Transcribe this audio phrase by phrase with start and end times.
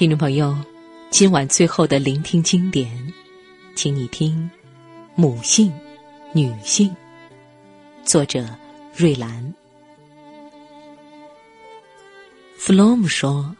[0.00, 0.56] 听众朋友，
[1.10, 2.90] 今晚最后的聆听经典，
[3.76, 4.50] 请你听
[5.14, 5.70] 《母性、
[6.32, 6.88] 女性》，
[8.02, 8.48] 作者
[8.96, 9.54] 瑞兰。
[12.56, 13.54] 弗洛姆说：“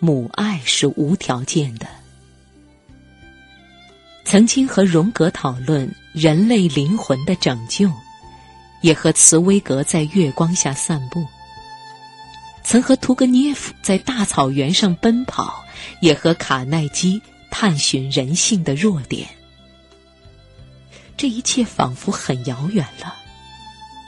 [0.00, 1.86] 母爱是无条件的。”
[4.26, 7.88] 曾经和荣格讨论人类灵魂的拯救，
[8.82, 11.24] 也和茨威格在月光下散步。
[12.68, 15.64] 曾和屠格涅夫在大草原上奔跑，
[16.02, 17.18] 也和卡耐基
[17.50, 19.26] 探寻人性的弱点。
[21.16, 23.16] 这一切仿佛很遥远了。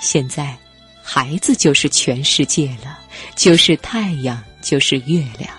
[0.00, 0.56] 现在，
[1.02, 3.00] 孩子就是全世界了，
[3.34, 5.50] 就是太阳，就是月亮。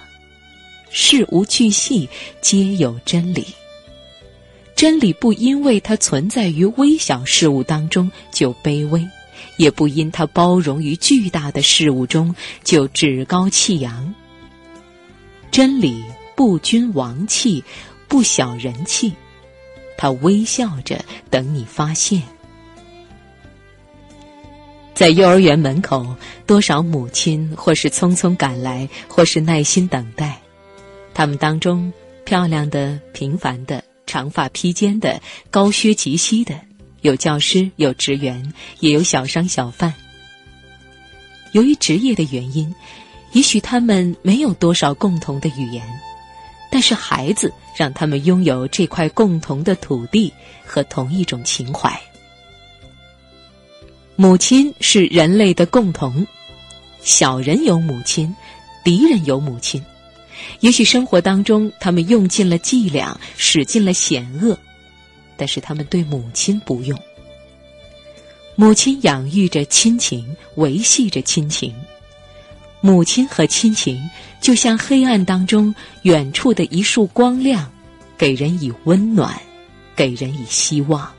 [0.89, 2.07] 事无巨细，
[2.39, 3.45] 皆有真理。
[4.73, 9.05] 真理不因为它存在于微小事物当中就卑微。
[9.57, 14.13] 也不因它包容于巨大的事物中就趾高气扬。
[15.51, 16.03] 真理
[16.35, 17.63] 不君王气，
[18.07, 19.13] 不小人气，
[19.97, 22.21] 他微笑着等你发现。
[24.93, 26.15] 在幼儿园门口，
[26.45, 30.41] 多少母亲或是匆匆赶来，或是耐心等待。
[31.13, 31.91] 他们当中，
[32.25, 36.59] 漂亮的、平凡的、长发披肩的、高靴及膝的。
[37.05, 39.93] 有教师，有职员，也有小商小贩。
[41.51, 42.73] 由于职业的原因，
[43.31, 45.87] 也许他们没有多少共同的语言，
[46.71, 50.33] 但是孩子让他们拥有这块共同的土地
[50.65, 51.95] 和同一种情怀。
[54.15, 56.25] 母亲是人类的共同，
[57.03, 58.35] 小人有母亲，
[58.83, 59.79] 敌人有母亲。
[60.59, 64.57] 也许生活当中，他们用尽了伎俩，使尽了险恶。
[65.37, 66.99] 但是他们对母亲不用。
[68.55, 71.75] 母亲养育着亲情，维系着亲情。
[72.81, 73.99] 母亲和亲情
[74.39, 75.73] 就像黑暗当中
[76.03, 77.71] 远处的一束光亮，
[78.17, 79.37] 给人以温暖，
[79.95, 81.11] 给人以希望。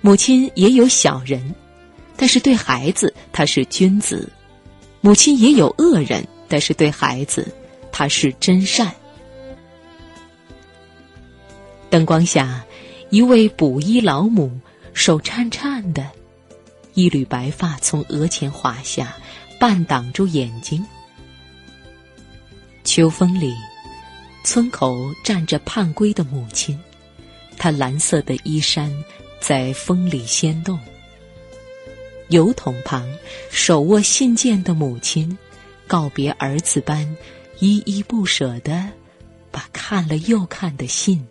[0.00, 1.54] 母亲也有小人，
[2.16, 4.28] 但是对孩子他是君子；
[5.00, 7.46] 母亲也有恶人，但是对孩子
[7.90, 8.92] 他是真善。
[11.90, 12.64] 灯光下，
[13.10, 14.50] 一位补衣老母
[14.92, 16.06] 手颤颤的，
[16.94, 19.16] 一缕白发从额前滑下，
[19.58, 20.84] 半挡住眼睛。
[22.84, 23.54] 秋风里，
[24.44, 26.78] 村口站着盼归的母亲，
[27.56, 28.92] 她蓝色的衣衫
[29.40, 30.78] 在风里掀动。
[32.28, 33.08] 油桶旁，
[33.50, 35.36] 手握信件的母亲，
[35.86, 37.16] 告别儿子般
[37.60, 38.90] 依依不舍的，
[39.50, 41.26] 把看了又看的信。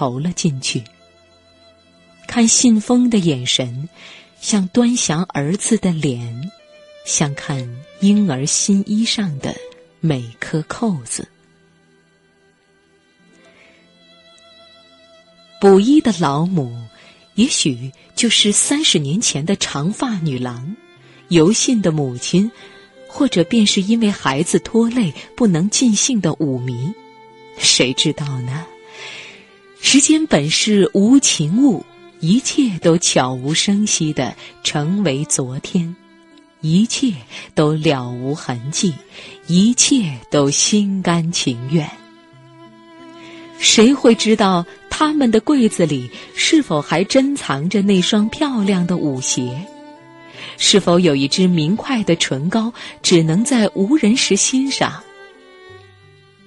[0.00, 0.82] 投了进去，
[2.26, 3.86] 看信封的眼神，
[4.40, 6.50] 像端详儿子的脸，
[7.04, 9.54] 像看婴儿新衣上的
[10.00, 11.28] 每颗扣子。
[15.60, 16.74] 补衣的老母，
[17.34, 20.74] 也许就是三十年前的长发女郎；
[21.28, 22.50] 邮信的母亲，
[23.06, 26.90] 或者便是因为孩子拖累不能尽兴的舞迷，
[27.58, 28.66] 谁知道呢？
[29.92, 31.84] 时间本是无情物，
[32.20, 35.96] 一切都悄无声息的成为昨天，
[36.60, 37.12] 一切
[37.56, 38.94] 都了无痕迹，
[39.48, 41.90] 一切都心甘情愿。
[43.58, 49.66] 谁会知道他们的柜子里是否还珍藏着那双漂亮的舞鞋？
[50.56, 52.72] 是否有一支明快的唇膏，
[53.02, 55.02] 只能在无人时欣赏？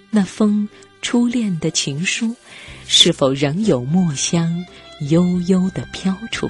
[0.10, 0.66] 那封
[1.02, 2.34] 初恋的情书。
[2.88, 4.66] 是否仍有墨香
[5.10, 6.50] 悠悠的飘出？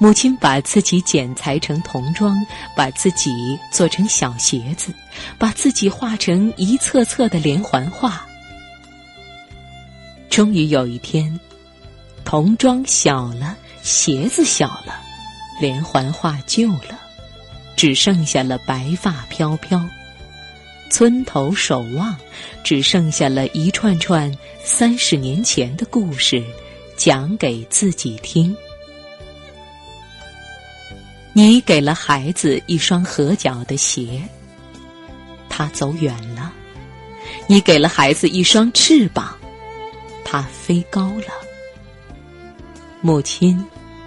[0.00, 2.36] 母亲把自己剪裁成童装，
[2.76, 4.92] 把自己做成小鞋子，
[5.38, 8.26] 把自己画成一册册的连环画。
[10.28, 11.40] 终于有一天，
[12.24, 15.00] 童装小了，鞋子小了，
[15.60, 16.98] 连环画旧了，
[17.76, 19.88] 只剩下了白发飘飘。
[20.90, 22.16] 村头守望，
[22.62, 24.32] 只剩下了一串串
[24.62, 26.42] 三十年前的故事，
[26.96, 28.56] 讲给自己听。
[31.32, 34.22] 你给了孩子一双合脚的鞋，
[35.48, 36.52] 他走远了；
[37.48, 39.36] 你给了孩子一双翅膀，
[40.24, 41.34] 他飞高了。
[43.00, 43.62] 母亲，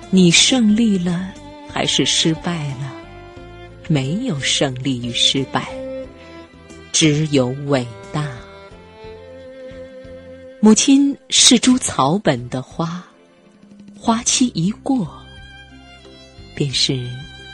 [0.10, 1.30] 你胜利了
[1.70, 2.94] 还是失败了？
[3.90, 5.77] 没有胜利与失败。
[6.92, 8.28] 只有伟大。
[10.60, 13.04] 母亲是株草本的花，
[14.00, 15.08] 花期一过，
[16.56, 17.08] 便是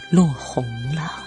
[0.09, 0.63] 落红
[0.95, 1.23] 了。